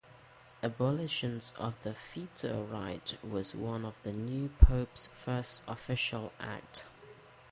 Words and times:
Abolition 0.63 1.39
of 1.59 1.75
the 1.83 1.91
veto 1.93 2.63
right 2.63 3.15
was 3.23 3.53
one 3.53 3.85
of 3.85 4.01
the 4.01 4.11
new 4.11 4.49
Pope's 4.59 5.05
first 5.13 5.61
official 5.67 6.33
acts. 6.39 6.85